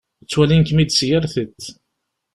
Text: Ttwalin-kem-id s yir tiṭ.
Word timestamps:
Ttwalin-kem-id 0.23 0.91
s 0.93 0.99
yir 1.07 1.23
tiṭ. 1.33 1.61